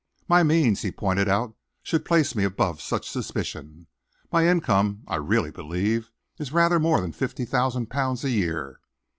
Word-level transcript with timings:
"My 0.27 0.41
means," 0.41 0.81
he 0.81 0.91
pointed 0.91 1.27
out, 1.29 1.53
"should 1.83 2.05
place 2.05 2.33
me 2.33 2.43
above 2.43 2.81
such 2.81 3.07
suspicion. 3.07 3.85
My 4.31 4.47
income, 4.47 5.03
I 5.07 5.17
really 5.17 5.51
believe, 5.51 6.11
is 6.39 6.51
rather 6.51 6.79
more 6.79 6.99
than 6.99 7.11
fifty 7.11 7.45
thousand 7.45 7.91
pounds 7.91 8.23
a 8.23 8.31
year. 8.31 8.79